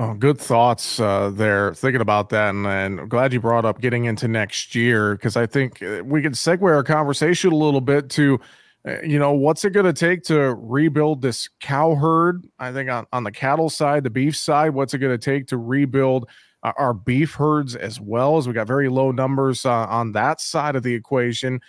[0.00, 1.74] Oh, good thoughts uh, there.
[1.74, 5.44] Thinking about that, and, and glad you brought up getting into next year because I
[5.44, 8.38] think uh, we can segue our conversation a little bit to,
[8.86, 12.46] uh, you know, what's it going to take to rebuild this cow herd?
[12.60, 15.48] I think on, on the cattle side, the beef side, what's it going to take
[15.48, 16.28] to rebuild
[16.62, 18.38] uh, our beef herds as well?
[18.38, 21.60] As we got very low numbers on that side of the equation.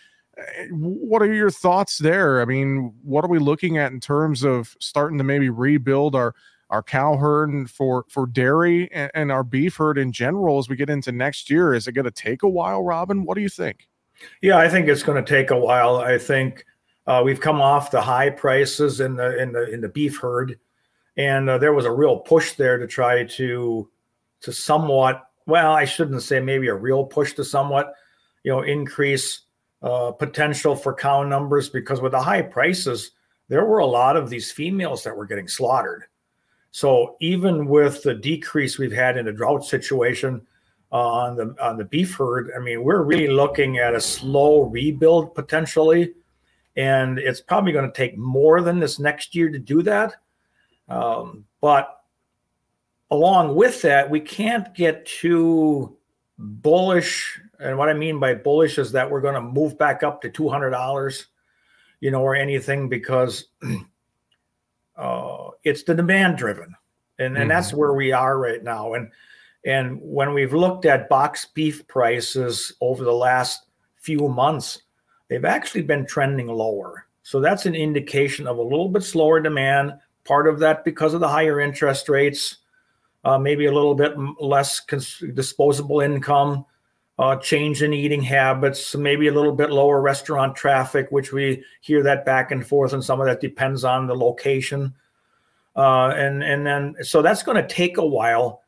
[0.70, 2.42] What are your thoughts there?
[2.42, 6.36] I mean, what are we looking at in terms of starting to maybe rebuild our
[6.70, 10.70] our cow herd and for for dairy and, and our beef herd in general as
[10.70, 13.42] we get into next year is it going to take a while robin what do
[13.42, 13.88] you think
[14.42, 15.98] Yeah, I think it's going to take a while.
[15.98, 16.66] I think
[17.08, 20.60] uh, we've come off the high prices in the in the in the beef herd,
[21.18, 23.90] and uh, there was a real push there to try to
[24.42, 25.24] to somewhat.
[25.46, 27.94] Well, I shouldn't say maybe a real push to somewhat,
[28.44, 29.42] you know, increase
[29.82, 33.12] uh, potential for cow numbers because with the high prices,
[33.48, 36.04] there were a lot of these females that were getting slaughtered.
[36.72, 40.42] So even with the decrease we've had in the drought situation
[40.92, 44.64] uh, on the on the beef herd, I mean, we're really looking at a slow
[44.64, 46.14] rebuild potentially,
[46.76, 50.16] and it's probably going to take more than this next year to do that.
[50.88, 52.02] Um, but
[53.12, 55.98] along with that, we can't get too
[56.38, 57.40] bullish.
[57.60, 60.30] And what I mean by bullish is that we're going to move back up to
[60.30, 61.28] two hundred dollars,
[62.00, 63.46] you know, or anything because
[64.96, 66.76] uh, it's the demand driven,
[67.18, 68.94] and and that's where we are right now.
[68.94, 69.12] And
[69.66, 73.66] and when we've looked at box beef prices over the last
[73.98, 74.82] few months,
[75.28, 77.06] they've actually been trending lower.
[77.24, 79.94] So that's an indication of a little bit slower demand.
[80.24, 82.58] Part of that because of the higher interest rates,
[83.24, 86.66] uh, maybe a little bit less cons- disposable income,
[87.20, 92.02] uh, change in eating habits, maybe a little bit lower restaurant traffic, which we hear
[92.02, 94.94] that back and forth, and some of that depends on the location.
[95.80, 98.62] Uh, and and then so that's going to take a while.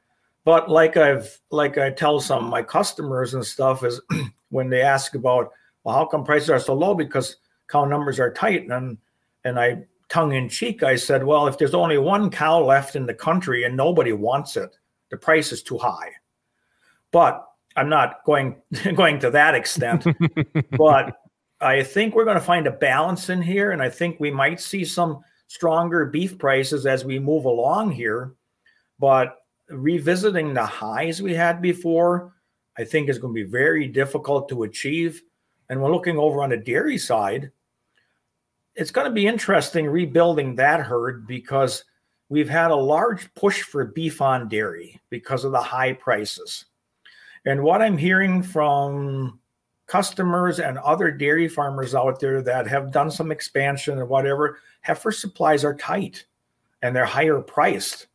[0.46, 4.00] But like I've like I tell some of my customers and stuff is
[4.50, 5.52] when they ask about
[5.84, 7.36] well how come prices are so low because
[7.68, 8.98] cow numbers are tight and
[9.44, 13.06] and I tongue in cheek I said well if there's only one cow left in
[13.06, 14.78] the country and nobody wants it
[15.10, 16.12] the price is too high.
[17.12, 17.46] But
[17.76, 18.56] I'm not going
[18.96, 20.08] going to that extent.
[20.78, 21.18] but
[21.60, 24.62] I think we're going to find a balance in here, and I think we might
[24.62, 25.20] see some
[25.52, 28.36] stronger beef prices as we move along here.
[29.00, 32.34] But revisiting the highs we had before,
[32.78, 35.22] I think is going to be very difficult to achieve.
[35.68, 37.52] And we're looking over on the dairy side.
[38.76, 41.84] It's going to be interesting rebuilding that herd because
[42.30, 46.64] we've had a large push for beef on dairy because of the high prices.
[47.46, 49.41] And what I'm hearing from
[49.92, 55.12] customers and other dairy farmers out there that have done some expansion or whatever, heifer
[55.12, 56.24] supplies are tight
[56.82, 58.08] and they're higher priced.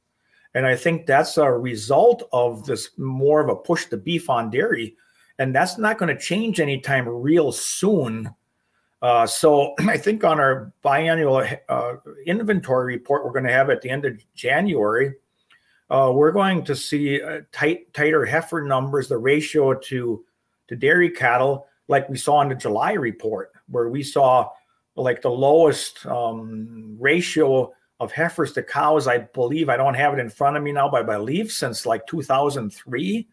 [0.55, 4.49] And I think that's a result of this more of a push to beef on
[4.49, 4.97] dairy.
[5.39, 8.31] And that's not going to change anytime real soon.
[9.03, 11.93] Uh, so I think on our biannual uh,
[12.25, 15.13] inventory report we're going to have at the end of January,
[15.91, 20.25] uh, we're going to see uh, tight, tighter heifer numbers, the ratio to
[20.69, 24.51] to dairy cattle, like we saw in the July report, where we saw
[24.97, 29.07] like the lowest um, ratio of heifers to cows.
[29.07, 31.87] I believe I don't have it in front of me now, but I believe since
[31.87, 33.29] like 2003.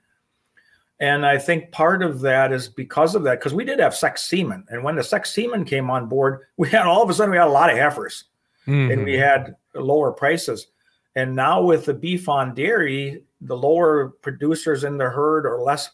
[0.99, 4.23] And I think part of that is because of that, because we did have sex
[4.23, 7.31] semen, and when the sex semen came on board, we had all of a sudden
[7.31, 8.25] we had a lot of heifers,
[8.91, 10.67] and we had lower prices.
[11.15, 15.91] And now with the beef on dairy, the lower producers in the herd or less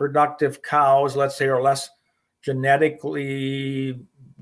[0.00, 1.90] productive cows, let's say, or less
[2.42, 4.00] genetically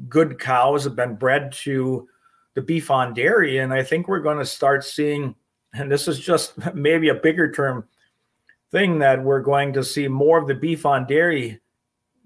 [0.08, 2.08] good cows have been bred to
[2.54, 3.58] the beef on dairy.
[3.58, 5.34] And I think we're going to start seeing,
[5.74, 7.88] and this is just maybe a bigger term
[8.70, 11.58] thing, that we're going to see more of the beef on dairy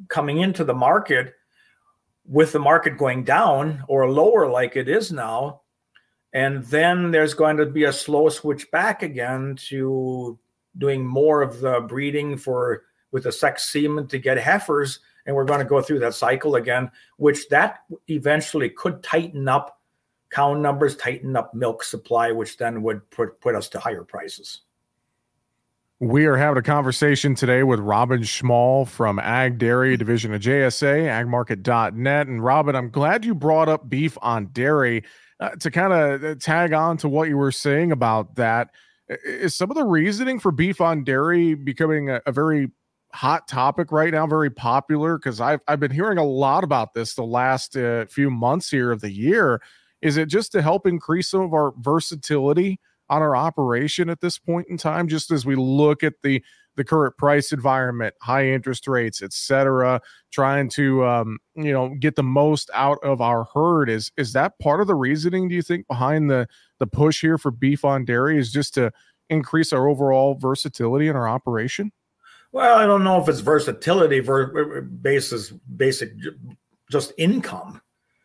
[0.08, 1.32] coming into the market
[2.26, 5.62] with the market going down or lower like it is now.
[6.34, 10.38] And then there's going to be a slow switch back again to
[10.76, 14.98] doing more of the breeding for with the sex semen to get heifers.
[15.24, 19.78] And we're going to go through that cycle again, which that eventually could tighten up
[20.30, 24.62] cow numbers, tighten up milk supply, which then would put, put us to higher prices.
[26.00, 32.26] We are having a conversation today with Robin Schmahl from AgDairy Division of JSA, agmarket.net.
[32.26, 35.04] And Robin, I'm glad you brought up beef on dairy
[35.38, 38.70] uh, to kind of uh, tag on to what you were saying about that.
[39.24, 42.72] Is some of the reasoning for beef on dairy becoming a, a very
[43.14, 45.18] hot topic right now, very popular?
[45.18, 48.92] Because I've, I've been hearing a lot about this the last uh, few months here
[48.92, 49.60] of the year.
[50.00, 54.38] Is it just to help increase some of our versatility on our operation at this
[54.38, 56.42] point in time, just as we look at the
[56.74, 60.00] the current price environment, high interest rates, et cetera,
[60.32, 63.90] trying to um, you know get the most out of our herd?
[63.90, 65.48] Is is that part of the reasoning?
[65.48, 66.48] Do you think behind the
[66.78, 68.90] the push here for beef on dairy is just to
[69.28, 71.92] increase our overall versatility in our operation?
[72.52, 76.12] Well, I don't know if it's versatility ver- basis basic
[76.90, 77.80] just income.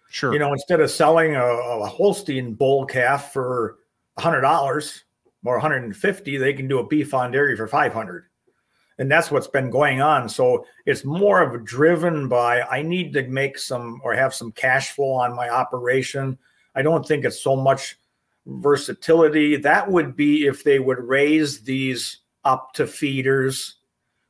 [0.10, 0.34] Sure.
[0.34, 3.78] You know, instead of selling a, a Holstein bull calf for
[4.20, 5.04] hundred dollars
[5.44, 8.26] or 150, they can do a beef on dairy for 500.
[9.00, 10.28] And that's what's been going on.
[10.28, 14.92] So it's more of driven by I need to make some or have some cash
[14.92, 16.38] flow on my operation.
[16.76, 17.98] I don't think it's so much
[18.46, 19.56] versatility.
[19.56, 23.77] That would be if they would raise these up to feeders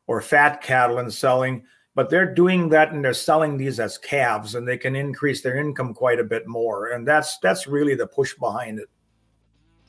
[0.08, 1.64] or fat cattle and selling
[1.96, 5.58] but they're doing that and they're selling these as calves and they can increase their
[5.58, 8.90] income quite a bit more and that's that's really the push behind it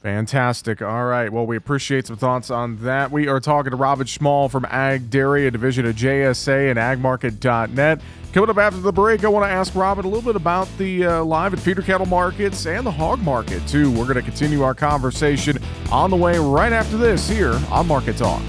[0.03, 0.81] Fantastic.
[0.81, 1.31] All right.
[1.31, 3.11] Well, we appreciate some thoughts on that.
[3.11, 8.01] We are talking to Robin Schmahl from AgDairy, a division of JSA and agmarket.net.
[8.33, 11.05] Coming up after the break, I want to ask Robin a little bit about the
[11.05, 13.91] uh, live and feeder cattle markets and the hog market, too.
[13.91, 15.59] We're going to continue our conversation
[15.91, 18.43] on the way right after this here on Market Talk.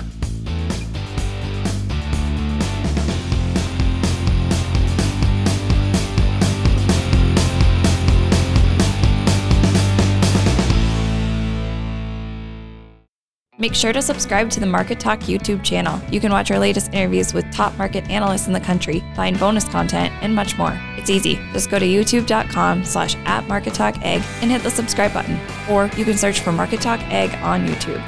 [13.59, 16.01] Make sure to subscribe to the Market Talk YouTube channel.
[16.09, 19.67] You can watch our latest interviews with top market analysts in the country, find bonus
[19.67, 20.79] content, and much more.
[20.95, 21.35] It's easy.
[21.51, 25.37] Just go to youtube.com slash at Market Talk Ag and hit the subscribe button.
[25.69, 28.01] Or you can search for Market Talk Ag on YouTube.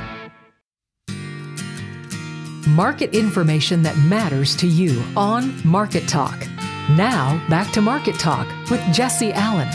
[2.68, 6.48] Market information that matters to you on Market Talk.
[6.92, 9.68] Now, back to Market Talk with Jesse Allen.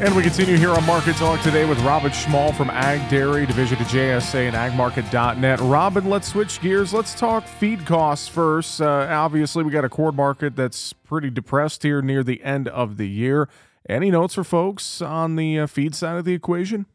[0.00, 3.86] And we continue here on Market Talk today with Robin Schmahl from AgDairy, division of
[3.86, 5.60] JSA and agmarket.net.
[5.60, 6.92] Robin, let's switch gears.
[6.92, 8.82] Let's talk feed costs first.
[8.82, 12.96] Uh, obviously, we got a corn market that's pretty depressed here near the end of
[12.96, 13.48] the year.
[13.88, 16.86] Any notes for folks on the uh, feed side of the equation?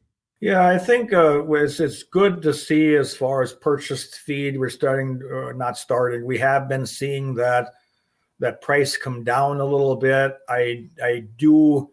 [0.42, 4.60] Yeah, I think uh, it's, it's good to see as far as purchased feed.
[4.60, 6.26] We're starting, uh, not starting.
[6.26, 7.74] We have been seeing that
[8.40, 10.38] that price come down a little bit.
[10.50, 11.92] I I do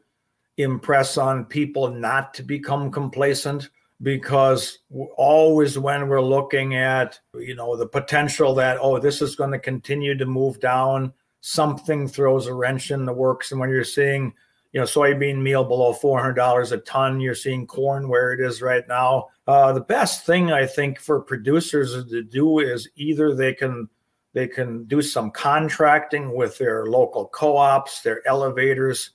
[0.57, 3.69] impress on people not to become complacent
[4.03, 4.79] because
[5.16, 9.59] always when we're looking at you know the potential that oh this is going to
[9.59, 13.53] continue to move down something throws a wrench in the works.
[13.53, 14.33] And when you're seeing
[14.73, 18.87] you know soybean meal below $400 a ton you're seeing corn where it is right
[18.88, 19.29] now.
[19.47, 23.88] Uh, the best thing i think for producers to do is either they can
[24.35, 29.12] they can do some contracting with their local co-ops their elevators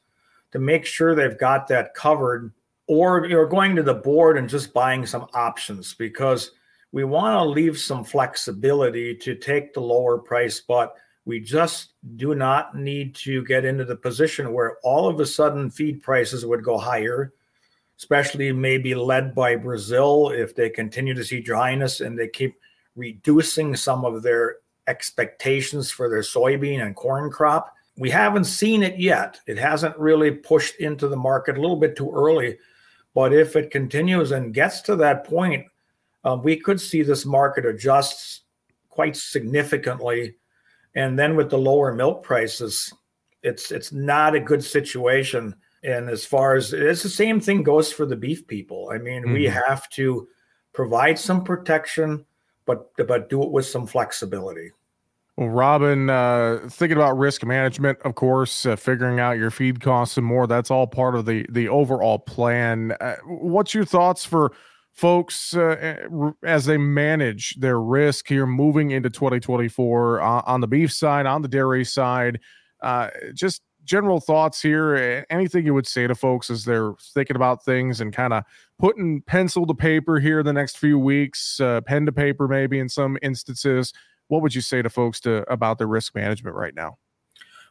[0.52, 2.52] to make sure they've got that covered
[2.88, 6.52] or you're going to the board and just buying some options because
[6.92, 12.34] we want to leave some flexibility to take the lower price but we just do
[12.34, 16.64] not need to get into the position where all of a sudden feed prices would
[16.64, 17.34] go higher
[17.98, 22.56] especially maybe led by brazil if they continue to see dryness and they keep
[22.96, 29.00] reducing some of their expectations for their soybean and corn crop we haven't seen it
[29.00, 29.40] yet.
[29.46, 32.58] It hasn't really pushed into the market a little bit too early.
[33.14, 35.68] But if it continues and gets to that point,
[36.24, 38.42] um, we could see this market adjust
[38.90, 40.34] quite significantly.
[40.96, 42.92] And then with the lower milk prices,
[43.44, 47.92] it's it's not a good situation And as far as it's the same thing goes
[47.92, 48.90] for the beef people.
[48.92, 49.34] I mean, mm-hmm.
[49.34, 50.28] we have to
[50.74, 52.26] provide some protection,
[52.66, 54.72] but but do it with some flexibility.
[55.38, 60.18] Well, Robin, uh, thinking about risk management, of course, uh, figuring out your feed costs
[60.18, 60.46] and more.
[60.46, 62.94] That's all part of the the overall plan.
[63.00, 64.52] Uh, what's your thoughts for
[64.92, 70.92] folks uh, eh, as they manage their risk here moving into 2024 on the beef
[70.92, 72.40] side, on the dairy side?
[72.82, 75.26] Uh, just general thoughts here.
[75.30, 78.44] Anything you would say to folks as they're thinking about things and kind of
[78.78, 82.90] putting pencil to paper here the next few weeks, uh, pen to paper maybe in
[82.90, 83.94] some instances
[84.32, 86.98] what would you say to folks to about their risk management right now?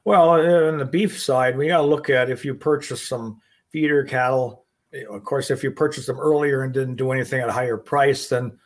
[0.05, 3.41] Well, on the beef side, we got to look at if you purchase some
[3.71, 4.67] feeder cattle.
[5.09, 8.29] Of course, if you purchase them earlier and didn't do anything at a higher price,
[8.29, 8.59] then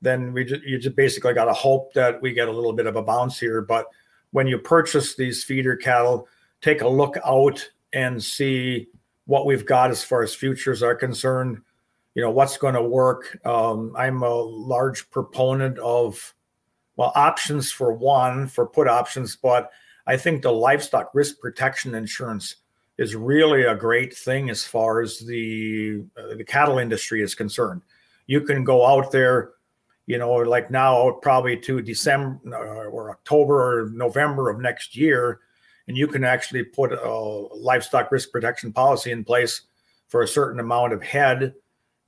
[0.00, 2.86] then we just, you just basically got to hope that we get a little bit
[2.86, 3.60] of a bounce here.
[3.60, 3.86] But
[4.30, 6.28] when you purchase these feeder cattle,
[6.62, 8.88] take a look out and see
[9.26, 11.58] what we've got as far as futures are concerned.
[12.14, 13.38] You know what's going to work.
[13.44, 16.32] Um, I'm a large proponent of
[16.96, 19.70] well, options for one, for put options, but
[20.06, 22.56] I think the livestock risk protection insurance
[22.98, 27.82] is really a great thing as far as the uh, the cattle industry is concerned.
[28.26, 29.52] You can go out there,
[30.06, 35.40] you know, like now probably to December uh, or October or November of next year,
[35.88, 39.62] and you can actually put a livestock risk protection policy in place
[40.08, 41.54] for a certain amount of head,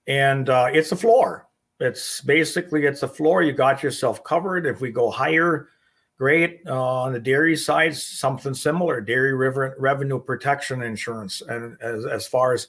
[0.07, 1.48] and uh, it's a floor.
[1.81, 3.43] It's basically it's a floor.
[3.43, 4.67] You got yourself covered.
[4.67, 5.69] If we go higher,
[6.17, 6.61] great.
[6.67, 11.41] Uh, on the dairy side, something similar: dairy river, revenue protection insurance.
[11.49, 12.67] And as as far as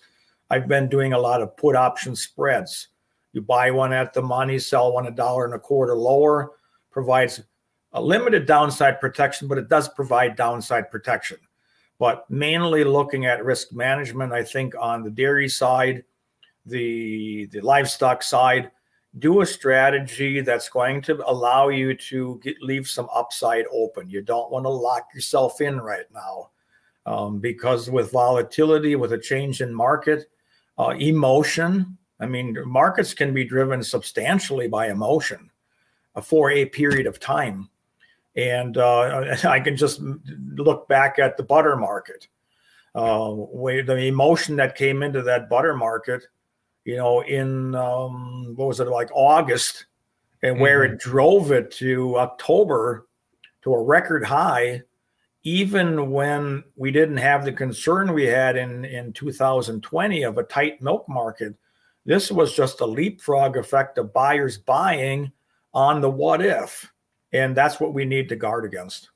[0.51, 2.89] I've been doing a lot of put option spreads.
[3.33, 6.51] You buy one at the money, sell one a dollar and a quarter lower.
[6.91, 7.41] Provides
[7.93, 11.37] a limited downside protection, but it does provide downside protection.
[11.97, 16.03] But mainly looking at risk management, I think on the dairy side,
[16.65, 18.71] the the livestock side
[19.17, 24.09] do a strategy that's going to allow you to get, leave some upside open.
[24.09, 26.51] You don't want to lock yourself in right now
[27.05, 30.29] um, because with volatility, with a change in market,
[30.77, 35.49] uh, emotion, I mean, markets can be driven substantially by emotion
[36.15, 37.69] uh, for a period of time.
[38.35, 42.27] And uh, I can just look back at the butter market.
[42.93, 46.23] Uh, the emotion that came into that butter market
[46.85, 49.85] you know, in um, what was it like August,
[50.41, 50.93] and where mm-hmm.
[50.93, 53.07] it drove it to October
[53.61, 54.81] to a record high,
[55.43, 60.81] even when we didn't have the concern we had in in 2020 of a tight
[60.81, 61.55] milk market.
[62.05, 65.31] This was just a leapfrog effect of buyers buying
[65.73, 66.91] on the what if,
[67.31, 69.09] and that's what we need to guard against.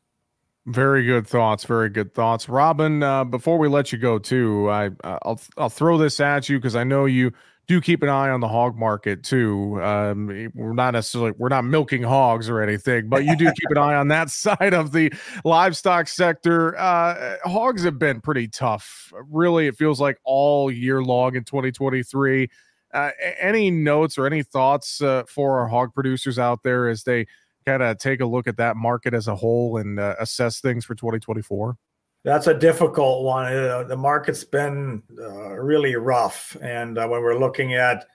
[0.65, 1.65] Very good thoughts.
[1.65, 3.03] Very good thoughts, Robin.
[3.03, 6.75] Uh, before we let you go, too, I I'll I'll throw this at you because
[6.75, 7.33] I know you
[7.67, 9.81] do keep an eye on the hog market too.
[9.81, 13.77] Um, we're not necessarily we're not milking hogs or anything, but you do keep an
[13.77, 15.13] eye on that side of the
[15.45, 16.77] livestock sector.
[16.77, 19.13] Uh, hogs have been pretty tough.
[19.29, 22.49] Really, it feels like all year long in 2023.
[22.93, 23.09] Uh,
[23.39, 27.25] any notes or any thoughts uh, for our hog producers out there as they
[27.65, 30.85] kind of take a look at that market as a whole and uh, assess things
[30.85, 31.77] for 2024?
[32.23, 33.53] That's a difficult one.
[33.53, 38.05] Uh, the market's been uh, really rough, and uh, when we're looking at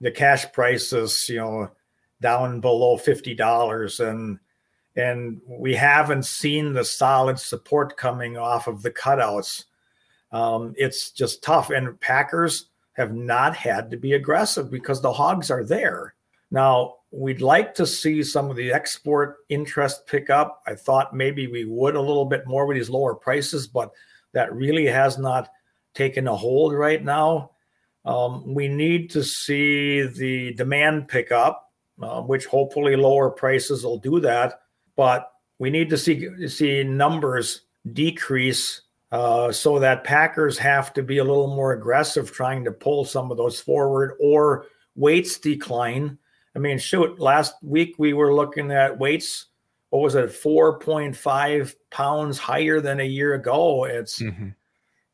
[0.00, 1.70] the cash prices, you know,
[2.20, 4.38] down below fifty dollars, and
[4.94, 9.64] and we haven't seen the solid support coming off of the cutouts.
[10.30, 15.50] Um, it's just tough, and packers have not had to be aggressive because the hogs
[15.50, 16.14] are there.
[16.52, 20.62] Now, we'd like to see some of the export interest pick up.
[20.66, 23.90] I thought maybe we would a little bit more with these lower prices, but
[24.32, 25.48] that really has not
[25.94, 27.52] taken a hold right now.
[28.04, 33.98] Um, we need to see the demand pick up, uh, which hopefully lower prices will
[33.98, 34.60] do that.
[34.94, 37.62] But we need to see see numbers
[37.92, 43.04] decrease uh, so that packers have to be a little more aggressive trying to pull
[43.04, 46.18] some of those forward or weights decline
[46.56, 49.46] I mean, shoot, last week we were looking at weights.
[49.90, 50.30] What was it?
[50.30, 53.84] 4.5 pounds higher than a year ago.
[53.84, 54.48] It's mm-hmm.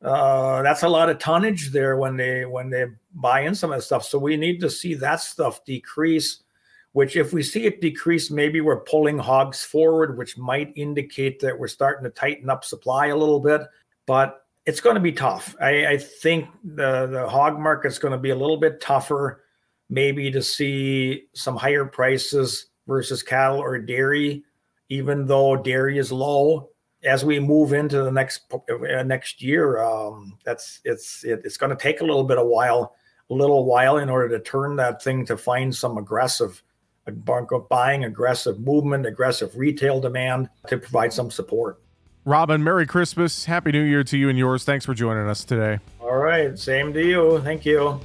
[0.03, 3.79] uh, that's a lot of tonnage there when they when they buy in some of
[3.79, 4.05] that stuff.
[4.05, 6.45] So we need to see that stuff decrease.
[6.93, 11.59] Which, if we see it decrease, maybe we're pulling hogs forward, which might indicate that
[11.59, 13.63] we're starting to tighten up supply a little bit.
[14.07, 15.57] But it's going to be tough.
[15.61, 19.43] I, I think the the hog market's going to be a little bit tougher
[19.91, 24.45] maybe to see some higher prices versus cattle or dairy,
[24.89, 26.69] even though dairy is low.
[27.05, 31.71] as we move into the next uh, next year, um, that's it's it, it's going
[31.71, 32.95] to take a little bit of while,
[33.31, 36.63] a little while in order to turn that thing to find some aggressive,
[37.69, 41.81] buying aggressive movement, aggressive retail demand to provide some support.
[42.25, 44.63] Robin, Merry Christmas, Happy New Year to you and yours.
[44.63, 45.81] Thanks for joining us today.
[46.01, 47.41] All right, same to you.
[47.41, 48.01] Thank you.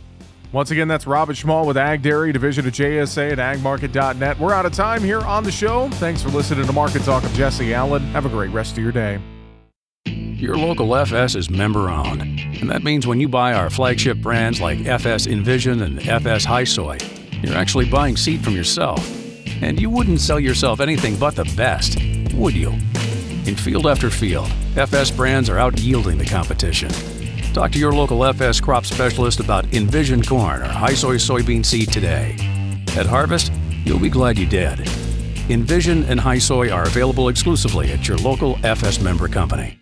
[0.53, 4.39] Once again, that's Robin Schmahl with AgDairy, division of JSA at agmarket.net.
[4.39, 5.89] We're out of time here on the show.
[5.89, 8.01] Thanks for listening to Market Talk of Jesse Allen.
[8.07, 9.19] Have a great rest of your day.
[10.05, 14.61] Your local FS is member owned, and that means when you buy our flagship brands
[14.61, 19.05] like FS Envision and FS HiSoy, you're actually buying seed from yourself.
[19.61, 21.99] And you wouldn't sell yourself anything but the best,
[22.35, 22.69] would you?
[22.69, 26.91] In field after field, FS brands are out yielding the competition.
[27.57, 32.35] Talk to your local FS crop specialist about Envision corn or HiSoy soybean seed today.
[32.95, 33.51] At harvest,
[33.83, 34.81] you'll be glad you did.
[35.49, 39.76] Envision and HiSoy are available exclusively at your local FS member company.